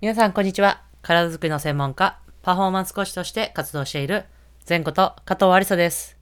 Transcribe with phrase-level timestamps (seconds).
[0.00, 0.80] 皆さん、こんにちは。
[1.02, 4.26] 体づくりの専門家、パフォーマンス講師として活動している、
[4.68, 6.16] 前こと加藤ありさです。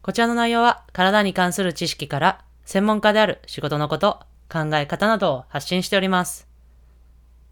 [0.00, 6.46] こちらの内容は、体に関する知識から、専門家である仕事のこと、考え方などを発信しております。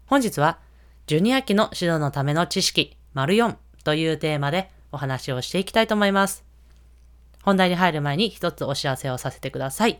[0.05, 0.59] 本日は、
[1.07, 6.45] ジュニア期の指導のための知識、丸4というテーマでお話をしていきたいと思います。
[7.43, 9.99] 本題に入る前に一つお知らせをさせてください。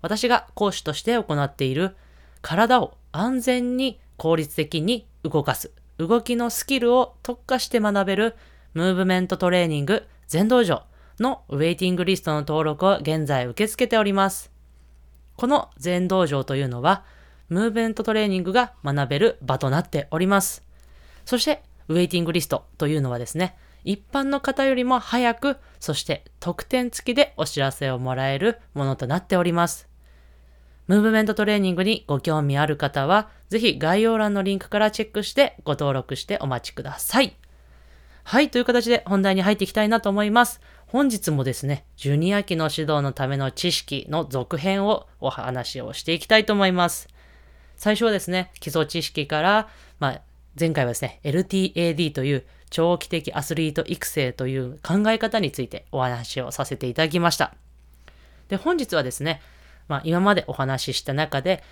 [0.00, 1.94] 私が講師として行っている
[2.40, 8.36] 体を安全に効率的に動かす動きのスキルを特化して学べる
[8.74, 10.82] ムーブメントトレーニング全道場
[11.18, 14.50] のウェイティングリストの登録を現在受け付けております。
[15.36, 17.04] この全道場というのは
[17.48, 20.62] ムーブメントトレーニングが学べる場となっております。
[21.24, 29.88] そしてウェイティングリストというのはですね、一般の方よりも早く、そして特典付きでお知らせをもらえるものとなっております。
[30.86, 37.36] ムーブメントトレーニングにご興味ある方は、ぜひ概要欄のリンクからチェックしてご登録してお待ちください。
[38.22, 40.60] はい、という形で本題に入っていきたいなと思います。
[40.86, 47.08] 本日もですね、ジュニア期の指導のための知識の続編をお話をしていきたいと思います。
[47.76, 50.20] 最初はですね、基礎知識から、まあ、
[50.58, 57.54] 前回はですね、LTAD という長期的アスリート育成という考え方についてお話をさせていただきました。
[58.48, 59.40] で、本日はですね、
[59.88, 61.62] まあ、今までお話しした中で、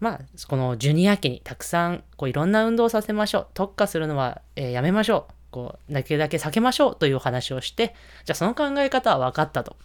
[0.00, 3.46] まあ、このジュニア期にたくさんこういろんな運動をさせましょう。
[3.54, 5.32] 特化するのは、えーやめましょう。
[5.52, 9.76] こう、できるだけ避けましょうというお話をして、じゃあその考え方は分かったと。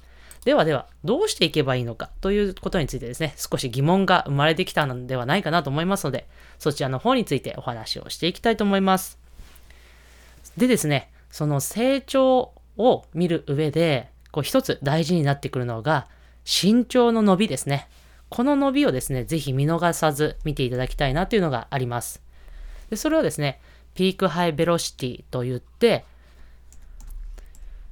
[0.45, 2.09] ではでは、どうしていけばいいのか？
[2.21, 6.25] ということについてですね、少し疑問が生まれてきたのではないかなと思いますので、
[6.57, 9.19] そちらの方についてお話をしていきたいと思います。
[10.55, 16.07] でですね、その成長を見る上で、こう一つ大事になってくるのが、
[16.47, 17.89] 身長の伸びですね。
[18.29, 22.21] この伸びをですね、ぜひ見逃さず見ていただきたいなというのがあります。
[22.89, 23.59] でそれをですね、
[23.93, 26.05] ピークハイベロシティと言って、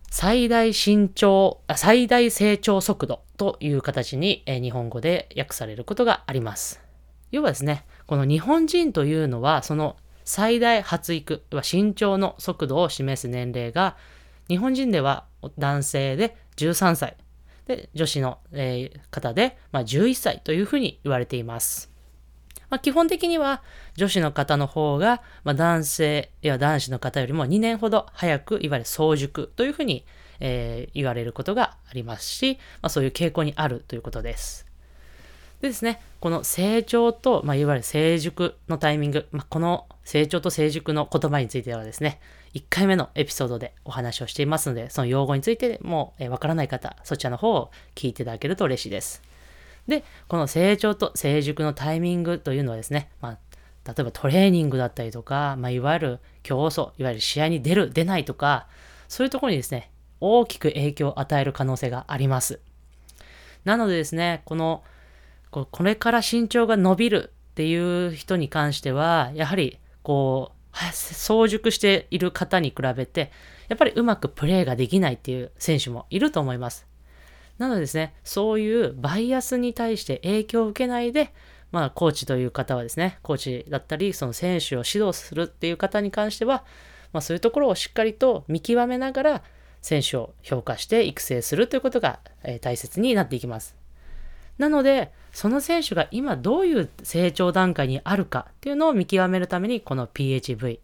[0.10, 6.82] 最大身長、最大成長速度という形に、え日本語で訳されることがあります。
[7.32, 13.98] 要はですね、この日本人というのは、その最大発育、は身長の速度を示す年齢が、
[14.48, 15.26] 日本人では
[15.58, 17.18] 男性で13歳、
[17.68, 21.92] で女子の、えー方で、まあ、11歳というふうに言われています。
[22.70, 23.62] まあ、基本的には
[23.96, 30.06] 女子の方の方が、まあ、男性や男子の方よりも2年ほど早くいわゆる早熟というふうに、
[30.40, 34.66] えー言われることがありますし、まあ、そういう傾向にあるということです。
[35.62, 42.20] でですね、この成長と、まあ、いわゆる成熟のタイミング、まあ、この成長と成熟の言葉についてはですね、
[42.54, 49.22] 1回目のエピソードでお話をしていますので、その用語についてもわ、えーわからない方、そちらの方を聞いていただけると嬉しいです。
[49.88, 53.38] で、この成長と成熟のタイミングというのはですね、まあ、
[53.86, 58.68] 例えばトレーニングだったりとか、まあ、いわゆる競争、いわゆる試合に出る、出ないとか、
[59.08, 62.60] そういうところにですね、大きく影響を与える可能性があります。
[63.64, 64.84] なのでですね、この、
[65.56, 73.32] ここれから身長が伸びるっていう人に関しては、やはり、こう、早熟している方に比べて、
[73.70, 76.86] やっぱりうまくプレーができないっていう選手もいると思います。
[77.58, 81.34] なのでですね、そういうバイアスに対して影響を受けないで、
[81.72, 86.66] まあ、コーチという方はですね、コーチだったり、その選手を指導するっていう方に関しては、
[87.14, 89.44] まあ、そういうところをしっかりと見極めながら、
[89.82, 93.85] 選手を評価して育成するということが、えー大切になっていきます。
[94.58, 100.80] なので、その選手が今どういう成長段階にあるかっていうのを見極めるために、この PHV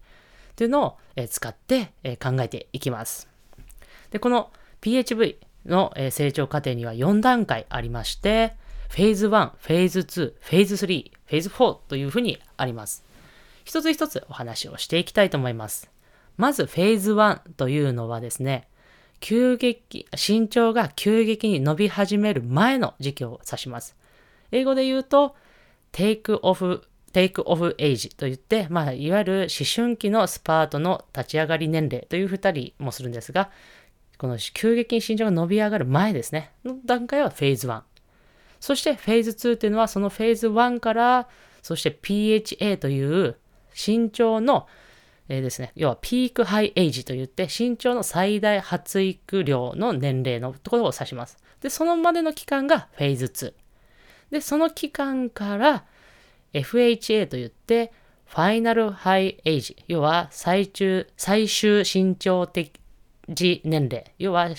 [0.55, 0.97] というのを
[1.29, 3.29] 使って考えていきます。
[4.09, 8.55] で、この PHV の成長過程には4段階ありまして、
[8.89, 13.05] フェーズ1、フェーズ2、フェーズ3、フェーズ4というふうにあります。
[13.63, 15.89] 一つ一つお話をしていきたいと思います。
[16.35, 18.67] まずフェーズ1というのはですね、
[19.21, 23.95] 急激、身長が急激に伸び始める前の時期を指します。
[24.51, 25.35] 英語で言うと、
[25.93, 26.81] take off,
[27.13, 33.51] take off age と言って、まあ、いわゆる思春期のスパートの立ち上がり年齢という二人もするんですが、
[34.17, 37.81] この急激に身長が伸び上がる前ですね、の段階はフェーズ1。
[38.59, 41.29] そしてフェーズ2というのはそのフェーズ1から、
[41.61, 43.37] そして PHA という
[43.75, 44.67] 身長の、
[45.33, 51.37] えーですね、要はピークハイエイジといって身長の最大発育量の年齢のところを指します。
[51.61, 53.53] で、そのまでの期間がフェーズ2。
[54.31, 55.85] で、その期間から
[56.51, 57.93] FHA といって
[58.25, 62.73] ファイナルハイエイジ、要は最中、最終身長的
[63.29, 64.49] 時年齢、要は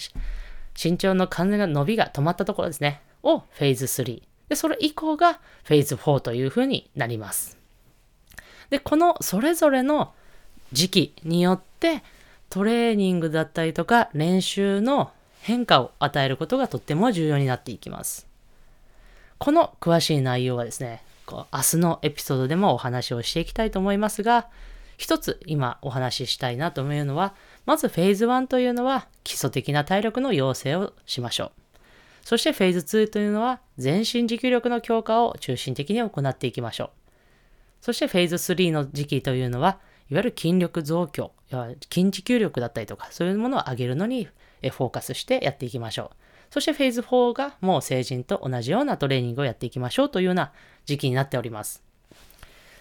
[0.82, 4.22] 身長の完全な伸びが止まったところですね、をフェーズ3。
[4.48, 5.34] で、それ以降が
[5.64, 7.58] フェーズ4というふうになります。
[8.70, 10.14] で、このそれぞれの
[10.72, 12.02] 時期によって
[12.50, 15.10] トレーニングだったりとか練習の
[15.40, 18.26] 変化を与えることがとっても重要になっていきます。
[19.38, 24.48] この詳しい内容はですね、こう明日のエピソードでもお話をしていきたいと思いますが、
[24.98, 27.34] 一つ今お話ししたいなと思うのは、
[27.66, 31.52] まずフェーズ1というのは基礎的な体力の養成をしましょう。
[32.24, 36.90] そしてフェーズ2というのは全身持久力の強化を中心的に行っていきましょう。
[37.80, 39.80] そしてフェーズ3の時期というのは、
[40.12, 41.32] いわゆる筋力増強、
[41.90, 44.26] 筋持久力だったりとか、そういうものを上げるのに
[44.60, 46.16] フォーカスしてやっていきましょう。
[46.50, 50.52] そしてフェーズ4がもう成人と同じようなトレーニングをやっていきましょうというような
[50.84, 51.82] 時期になっております。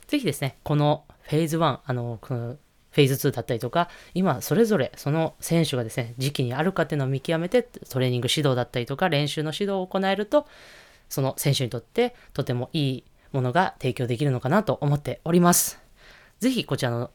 [0.07, 2.57] ぜひですね、このフェーズ1、あの、この
[2.91, 10.47] フェーズ2だったりとか、今それぞれその選手がですね、時期にあるかっていうのを見極めて、トレーニング指導だったりとか、練習の指導を行えると、
[11.07, 15.79] その選手にとってとてもいいものが提供できるのかなと思っております。
[16.41, 17.11] ぜひこちらの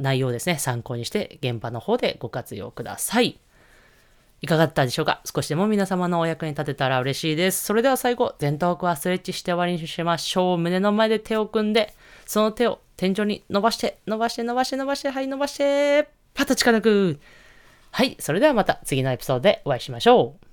[0.00, 3.38] 内容ですね、参考にして現場の方でご活用ください。
[4.42, 5.22] いかがだったでしょうか？
[5.24, 7.64] 少しでも皆様のお役に立てたら嬉しいです。
[7.64, 10.58] それでは最後、前頭はストレッチして終わりにしましょう。
[10.58, 11.94] 胸の前で手を組んで、
[12.26, 17.20] その手を天井に伸ばして、伸ばして、伸ばして、伸ばして、はい、伸ばして、パッと力抜く。
[17.92, 20.45] はい、それではまた次のエピソードでお会いしましょう。